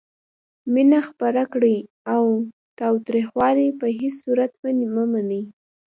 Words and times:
مینه 0.73 0.99
خپره 1.09 1.43
کړئ 1.53 1.77
او 2.13 2.23
تاوتریخوالی 2.79 3.69
په 3.79 3.87
هیڅ 3.97 4.13
صورت 4.23 4.51
مه 4.95 5.03
منئ. 5.11 5.43